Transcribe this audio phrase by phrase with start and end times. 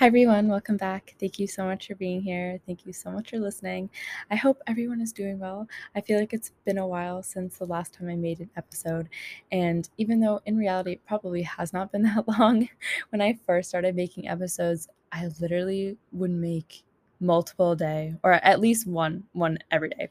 [0.00, 0.48] Hi, everyone.
[0.48, 1.14] Welcome back.
[1.20, 2.58] Thank you so much for being here.
[2.66, 3.90] Thank you so much for listening.
[4.30, 5.68] I hope everyone is doing well.
[5.94, 9.10] I feel like it's been a while since the last time I made an episode.
[9.52, 12.68] And even though in reality it probably has not been that long,
[13.10, 16.82] when I first started making episodes, I literally would make
[17.22, 20.08] multiple a day or at least one one every day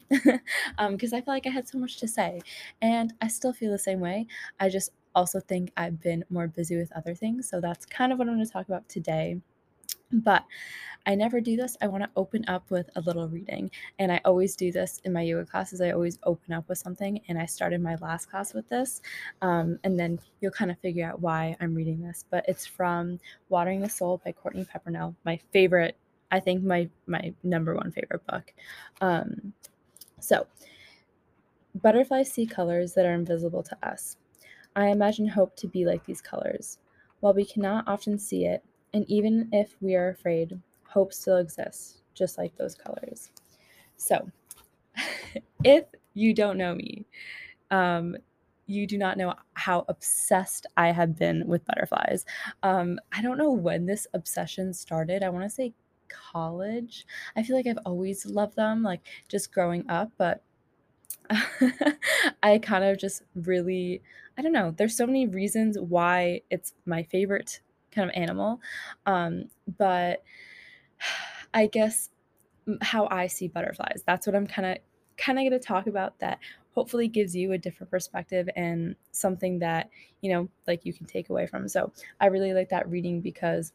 [0.78, 2.40] um because i felt like i had so much to say
[2.82, 4.24] and i still feel the same way
[4.60, 8.18] i just also think i've been more busy with other things so that's kind of
[8.20, 9.40] what i'm going to talk about today
[10.12, 10.44] but
[11.06, 11.76] I never do this.
[11.80, 13.70] I want to open up with a little reading.
[13.98, 15.80] And I always do this in my yoga classes.
[15.80, 17.20] I always open up with something.
[17.28, 19.00] And I started my last class with this.
[19.40, 22.24] Um, and then you'll kind of figure out why I'm reading this.
[22.30, 25.96] But it's from Watering the Soul by Courtney Peppernell, my favorite,
[26.30, 28.52] I think my my number one favorite book.
[29.00, 29.52] Um,
[30.20, 30.46] so
[31.74, 34.16] butterflies see colors that are invisible to us.
[34.76, 36.78] I imagine hope to be like these colors.
[37.20, 42.02] While we cannot often see it, and even if we are afraid, hope still exists,
[42.14, 43.30] just like those colors.
[43.96, 44.30] So,
[45.64, 47.06] if you don't know me,
[47.70, 48.16] um,
[48.66, 52.24] you do not know how obsessed I have been with butterflies.
[52.62, 55.22] Um, I don't know when this obsession started.
[55.22, 55.74] I want to say
[56.08, 57.06] college.
[57.36, 60.42] I feel like I've always loved them, like just growing up, but
[62.42, 64.02] I kind of just really,
[64.36, 67.60] I don't know, there's so many reasons why it's my favorite
[67.94, 68.60] kind of animal.
[69.06, 69.44] Um,
[69.78, 70.22] but
[71.54, 72.10] I guess
[72.82, 74.02] how I see butterflies.
[74.06, 74.78] That's what I'm kind of
[75.16, 76.38] kind of going to talk about that
[76.74, 79.90] hopefully gives you a different perspective and something that,
[80.22, 81.68] you know, like you can take away from.
[81.68, 83.72] So, I really like that reading because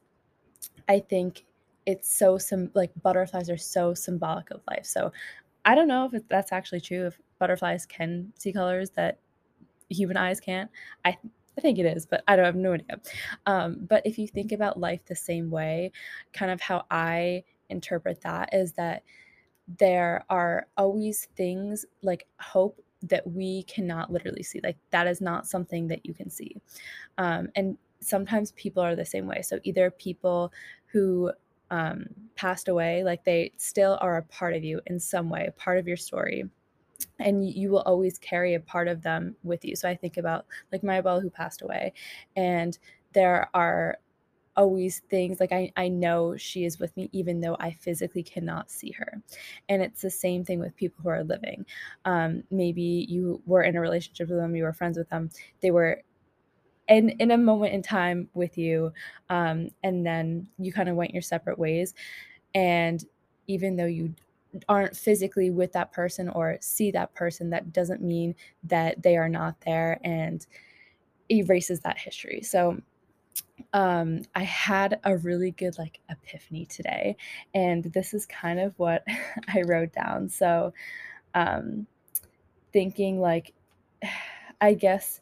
[0.88, 1.46] I think
[1.86, 4.86] it's so some like butterflies are so symbolic of life.
[4.86, 5.12] So,
[5.66, 9.20] I don't know if that's actually true if butterflies can see colors that
[9.90, 10.70] human eyes can't.
[11.04, 11.18] I
[11.58, 13.00] I think it is, but I don't have no idea.
[13.46, 15.92] Um, but if you think about life the same way,
[16.34, 19.04] kind of how I interpret that is that
[19.80, 24.60] there are always things like hope that we cannot literally see.
[24.64, 26.56] Like that is not something that you can see.
[27.18, 29.42] Um, and sometimes people are the same way.
[29.42, 30.52] So either people
[30.88, 31.32] who
[31.72, 35.78] um, passed away, like they still are a part of you in some way, part
[35.78, 36.46] of your story
[37.20, 39.76] and you will always carry a part of them with you.
[39.76, 41.94] So I think about like my abuela who passed away,
[42.36, 42.78] and
[43.14, 43.98] there are
[44.58, 48.72] always things like I, I know she is with me even though I physically cannot
[48.72, 49.22] see her.
[49.70, 51.66] And it's the same thing with people who are living.
[52.06, 55.30] Um, maybe you were in a relationship with them, you were friends with them,
[55.62, 56.02] they were
[56.88, 58.94] in in a moment in time with you,
[59.30, 61.94] um, and then you kind of went your separate ways.
[62.54, 63.04] And
[63.48, 64.14] even though you
[64.70, 69.30] aren't physically with that person or see that person, that doesn't mean that they are
[69.30, 70.46] not there and
[71.30, 72.42] erases that history.
[72.42, 72.82] So
[73.74, 77.16] um I had a really good like epiphany today
[77.54, 79.04] and this is kind of what
[79.48, 80.30] I wrote down.
[80.30, 80.74] So
[81.34, 81.88] um
[82.74, 83.54] thinking like
[84.62, 85.22] I guess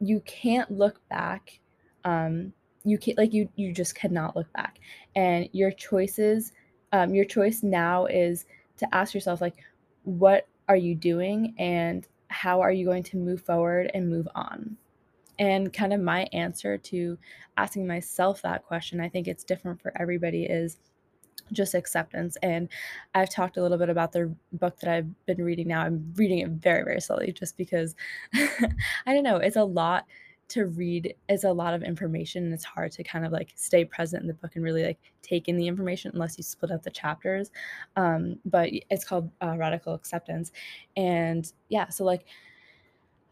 [0.00, 1.60] you can't look back
[2.04, 2.52] um
[2.84, 4.78] you can't like you you just cannot look back
[5.16, 6.52] and your choices
[6.94, 8.46] um, your choice now is
[8.76, 9.56] to ask yourself like
[10.04, 14.76] what are you doing and how are you going to move forward and move on?
[15.40, 17.18] And kind of my answer to
[17.56, 20.78] asking myself that question i think it's different for everybody is
[21.52, 22.36] just acceptance.
[22.42, 22.68] And
[23.14, 25.82] i've talked a little bit about the book that i've been reading now.
[25.82, 27.96] I'm reading it very very slowly just because
[28.34, 30.04] i don't know it's a lot
[30.48, 33.84] to read is a lot of information and it's hard to kind of like stay
[33.84, 36.82] present in the book and really like take in the information unless you split up
[36.82, 37.50] the chapters.
[37.96, 40.52] Um, but it's called uh, radical acceptance.
[40.96, 42.24] And yeah so like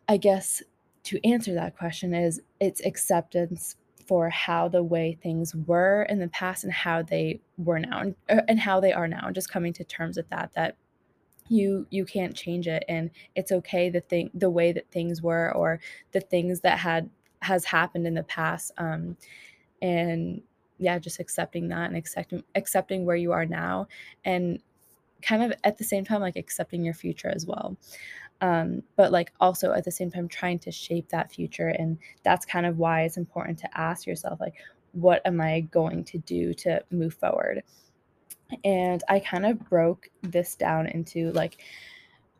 [0.09, 0.63] i guess
[1.05, 6.29] to answer that question is it's acceptance for how the way things were in the
[6.29, 9.51] past and how they were now and, uh, and how they are now and just
[9.51, 10.77] coming to terms with that that
[11.53, 15.53] you you can't change it and it's okay the thing the way that things were
[15.55, 15.81] or
[16.13, 17.09] the things that had
[17.41, 19.17] has happened in the past um
[19.83, 20.41] and
[20.79, 23.87] yeah just accepting that and accepting accepting where you are now
[24.25, 24.61] and
[25.23, 27.77] kind of at the same time like accepting your future as well.
[28.41, 32.45] Um, but like also at the same time trying to shape that future and that's
[32.45, 34.55] kind of why it's important to ask yourself like
[34.91, 37.63] what am i going to do to move forward
[38.65, 41.59] and I kind of broke this down into like,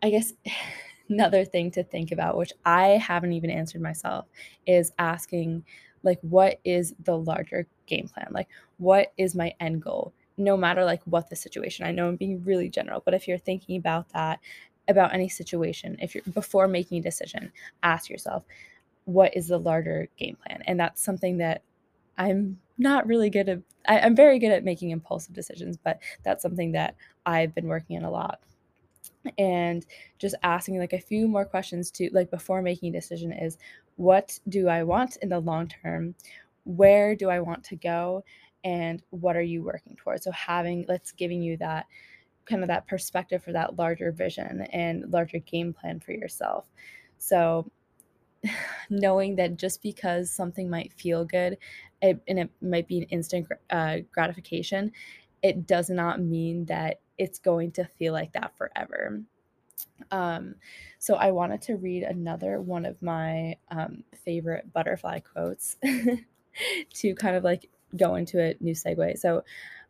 [0.03, 0.33] I guess
[1.09, 4.27] another thing to think about, which I haven't even answered myself,
[4.67, 5.65] is asking,
[6.03, 8.29] like, what is the larger game plan?
[8.31, 8.49] Like,
[8.79, 10.13] what is my end goal?
[10.39, 11.87] No matter like what the situation.
[11.87, 14.41] I know I'm being really general, but if you're thinking about that,
[14.89, 18.45] about any situation, if you're before making a decision, ask yourself,
[19.05, 20.63] what is the larger game plan?
[20.67, 21.63] And that's something that
[22.23, 23.59] I'm not really good at
[23.89, 26.97] I, I'm very good at making impulsive decisions, but that's something that
[27.27, 28.41] I've been working on a lot.
[29.39, 29.85] And
[30.19, 33.59] just asking like a few more questions to like before making a decision is
[33.97, 36.15] what do I want in the long term?
[36.65, 38.25] Where do I want to go?
[38.65, 40.25] And what are you working towards?
[40.25, 41.87] So having let's giving you that
[42.45, 46.69] kind of that perspective for that larger vision and larger game plan for yourself.
[47.19, 47.71] So
[48.91, 51.59] knowing that just because something might feel good
[52.03, 54.93] it, and it might be an instant uh, gratification,
[55.43, 59.23] it does not mean that it's going to feel like that forever.
[60.11, 60.57] Um,
[60.99, 65.77] so I wanted to read another one of my um, favorite butterfly quotes
[66.95, 69.19] to kind of like go into a new segue.
[69.19, 69.45] So,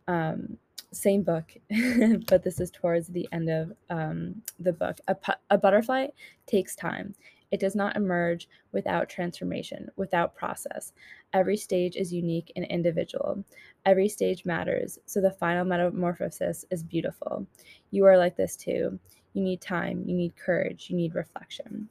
[0.08, 0.58] um,
[0.92, 1.50] same book,
[2.28, 4.98] but this is towards the end of um, the book.
[5.08, 6.08] A, pu- a butterfly
[6.46, 7.14] takes time.
[7.52, 10.92] It does not emerge without transformation, without process.
[11.32, 13.44] Every stage is unique and individual.
[13.86, 17.46] Every stage matters, so the final metamorphosis is beautiful.
[17.90, 18.98] You are like this too.
[19.34, 21.88] You need time, you need courage, you need reflection.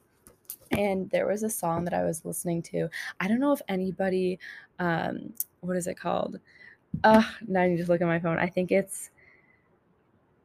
[0.72, 2.88] And there was a song that I was listening to.
[3.20, 4.38] I don't know if anybody,
[4.78, 6.40] um, what is it called?
[7.04, 8.38] Uh, now I need to look at my phone.
[8.38, 9.10] I think it's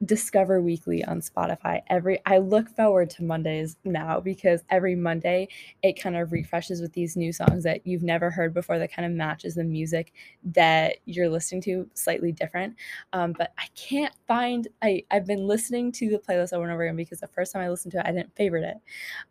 [0.06, 1.82] Discover Weekly on Spotify.
[1.88, 5.48] Every I look forward to Mondays now because every Monday
[5.82, 9.06] it kind of refreshes with these new songs that you've never heard before that kind
[9.06, 10.14] of matches the music
[10.44, 12.76] that you're listening to slightly different.
[13.14, 16.84] Um, but I can't find I I've been listening to the playlist over and over
[16.84, 18.78] again because the first time I listened to it I didn't favorite it.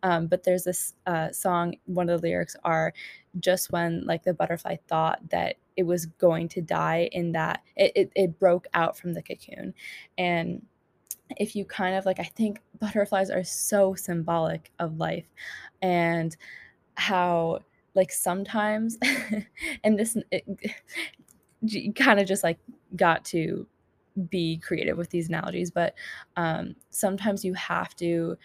[0.02, 1.76] Um, but there's this uh, song.
[1.84, 2.92] One of the lyrics are
[3.38, 7.92] just when like the butterfly thought that it was going to die in that it,
[7.94, 9.74] it, it broke out from the cocoon.
[10.18, 10.62] And
[11.38, 15.26] if you kind of like i think butterflies are so symbolic of life
[15.82, 16.36] and
[16.94, 17.58] how
[17.94, 18.96] like sometimes
[19.84, 20.44] and this it,
[21.96, 22.58] kind of just like
[22.94, 23.66] got to
[24.30, 25.94] be creative with these analogies but
[26.36, 28.36] um sometimes you have to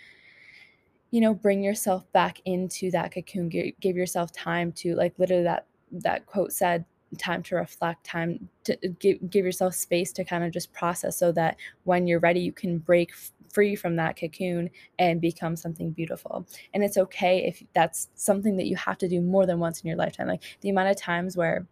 [1.12, 5.44] you know bring yourself back into that cocoon give, give yourself time to like literally
[5.44, 6.84] that that quote said
[7.18, 11.18] time to reflect time to uh, give, give yourself space to kind of just process
[11.18, 13.12] so that when you're ready you can break
[13.52, 14.70] free from that cocoon
[15.00, 16.48] and become something beautiful.
[16.74, 19.88] And it's okay if that's something that you have to do more than once in
[19.88, 20.28] your lifetime.
[20.28, 21.68] Like the amount of times where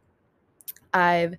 [0.93, 1.35] i've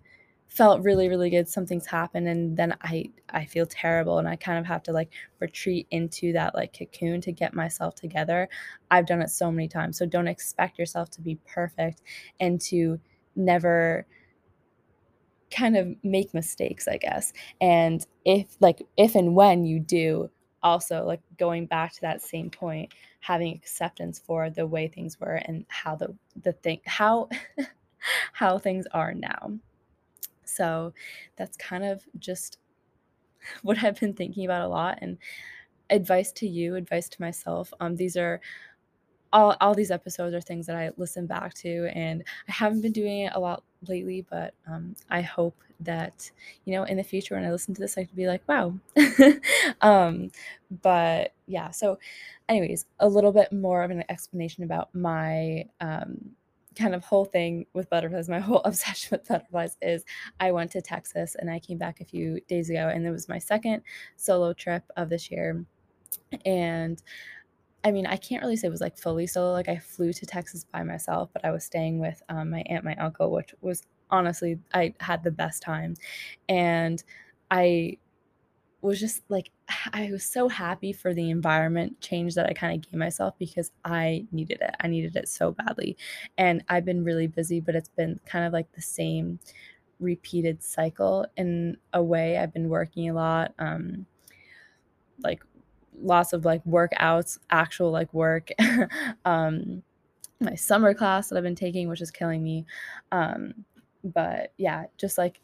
[0.49, 4.59] felt really really good something's happened and then i i feel terrible and i kind
[4.59, 5.11] of have to like
[5.41, 8.49] retreat into that like cocoon to get myself together
[8.91, 9.99] i've done it so many times.
[9.99, 12.03] So don't expect yourself to be perfect
[12.41, 12.99] and to
[13.37, 14.07] never
[15.51, 20.31] kind of make mistakes i guess and if like if and when you do
[20.63, 25.41] also like going back to that same point having acceptance for the way things were
[25.47, 27.29] and how the the thing how
[28.33, 29.51] how things are now
[30.45, 30.93] so
[31.37, 32.59] that's kind of just
[33.63, 35.19] what I've been thinking about a lot and
[35.91, 37.73] advice to you, advice to myself.
[37.81, 38.41] Um, these are
[39.33, 42.93] all, all these episodes are things that I listen back to, and I haven't been
[42.93, 46.31] doing it a lot lately, but um, I hope that
[46.65, 48.75] you know in the future when I listen to this, I could be like, wow.
[49.81, 50.31] um,
[50.83, 51.99] but yeah, so,
[52.49, 56.33] anyways, a little bit more of an explanation about my um,
[56.77, 60.05] kind of whole thing with butterflies, my whole obsession with butterflies is
[60.39, 63.29] I went to Texas and I came back a few days ago, and it was
[63.29, 63.83] my second
[64.17, 65.65] solo trip of this year.
[66.45, 67.03] And
[67.83, 69.53] I mean, I can't really say it was like fully solo.
[69.53, 72.85] Like I flew to Texas by myself, but I was staying with um, my aunt,
[72.85, 75.95] my uncle, which was honestly I had the best time,
[76.49, 77.03] and
[77.51, 77.97] I
[78.83, 79.51] was just like
[79.93, 83.73] I was so happy for the environment change that I kind of gave myself because
[83.85, 84.75] I needed it.
[84.81, 85.97] I needed it so badly.
[86.39, 89.39] And I've been really busy, but it's been kind of like the same
[90.01, 92.39] repeated cycle in a way.
[92.39, 94.07] I've been working a lot um
[95.23, 95.43] like
[96.01, 98.51] lots of like workouts, actual like work.
[99.25, 99.83] um
[100.41, 102.67] my summer class that I've been taking which is killing me.
[103.13, 103.55] Um
[104.05, 105.41] but yeah, just like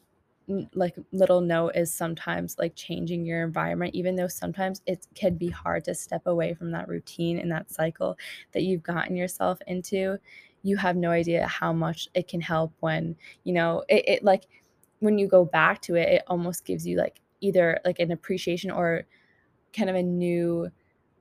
[0.74, 5.48] like little note is sometimes like changing your environment even though sometimes it can be
[5.48, 8.16] hard to step away from that routine and that cycle
[8.52, 10.16] that you've gotten yourself into
[10.62, 14.46] you have no idea how much it can help when you know it, it like
[15.00, 18.70] when you go back to it it almost gives you like either like an appreciation
[18.70, 19.04] or
[19.76, 20.70] kind of a new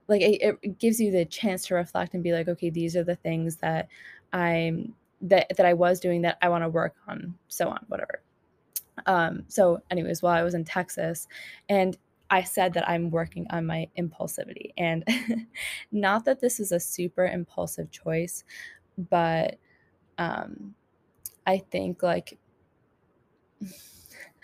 [0.07, 3.03] like it, it gives you the chance to reflect and be like okay these are
[3.03, 3.87] the things that
[4.33, 8.21] i'm that that i was doing that i want to work on so on whatever
[9.05, 11.27] um, so, anyways, while I was in Texas,
[11.69, 11.97] and
[12.29, 14.73] I said that I'm working on my impulsivity.
[14.77, 15.03] And
[15.91, 18.43] not that this is a super impulsive choice,
[18.97, 19.57] but
[20.17, 20.73] um,
[21.45, 22.37] I think like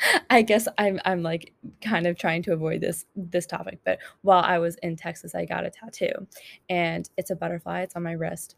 [0.30, 4.44] I guess I'm I'm, like, kind of trying to avoid this this topic, but while
[4.44, 6.28] I was in Texas, I got a tattoo,
[6.70, 8.56] and it's a butterfly, it's on my wrist,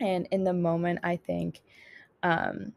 [0.00, 1.62] and in the moment, I think,
[2.22, 2.72] um,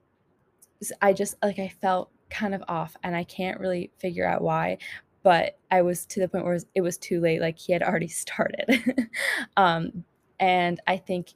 [1.01, 4.77] I just like, I felt kind of off, and I can't really figure out why,
[5.23, 7.73] but I was to the point where it was it was too late, like, he
[7.73, 8.65] had already started.
[9.57, 10.05] Um,
[10.39, 11.33] and I think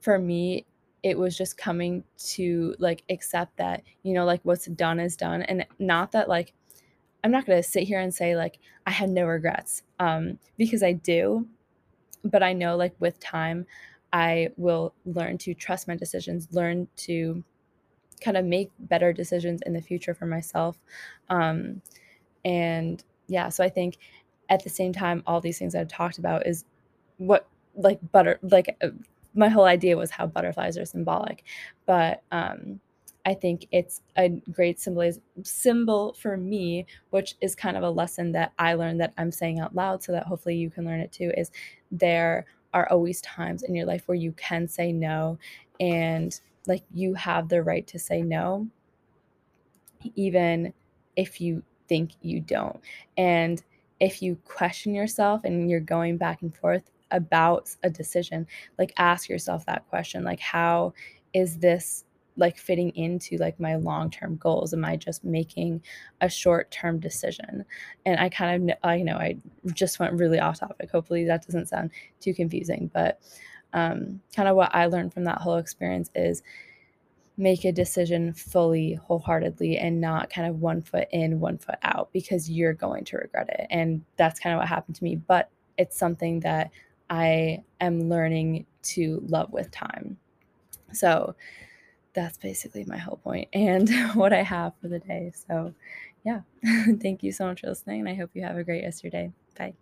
[0.00, 0.66] for me,
[1.06, 2.02] it was just coming
[2.34, 6.52] to, like, accept that, you know, like, what's done is done, and not that, like
[7.24, 10.92] I'm not gonna sit here and say, like, I had no regrets, um, because I
[10.94, 11.46] do,
[12.24, 13.66] but I know, like, with time,
[14.12, 17.44] I will learn to trust my decisions, learn to
[18.20, 20.80] kinda make better decisions in the future for myself,
[21.30, 21.82] um,
[22.44, 23.98] and yeah, so I think
[24.50, 26.64] at the same time, all these things I've talked about is
[27.18, 28.90] what like, butter like, uh,
[29.36, 31.44] my whole idea was how butterflies are symbolic,
[31.86, 32.80] but, um,
[33.26, 38.32] I think it's a great symboliz symbol for me, which is kind of a lesson
[38.32, 41.10] that I learned that I'm saying out loud so that hopefully you can learn it
[41.12, 41.50] too, is
[41.90, 45.38] there are always times in your life where you can say no,
[45.80, 48.68] and, like, you have the right to say no
[50.14, 50.72] even
[51.16, 52.80] if you think you don't,
[53.16, 53.62] and
[54.00, 58.46] if you question yourself and you're going back and forth about a decision,
[58.78, 60.94] like, ask yourself that question, like, "How
[61.34, 62.04] is this,
[62.36, 64.74] like, fitting into, like, my long-term goals?
[64.74, 65.82] Am I just making
[66.20, 67.64] a short-term decision?"
[68.06, 69.38] And I kind of I know I
[69.74, 73.20] just went really off topic, hopefully that doesn't sound too confusing, but,
[73.74, 76.42] um, kinda what I learned from that whole experience is
[77.38, 82.10] make a decision fully, wholeheartedly, and not kind of 1 foot in, 1 foot out
[82.12, 85.98] because you're going to regret it, and that's kinda what happened to me, but it's
[85.98, 86.70] something that
[87.10, 90.18] I am learning to love with time.
[90.92, 91.34] So,
[92.14, 95.74] that's basically my whole point and what I have for the day, so,
[96.24, 96.40] yeah.
[97.00, 99.04] Thank you so much for listening, and I hope you have a great rest of
[99.04, 99.32] your day.
[99.58, 99.74] Bye.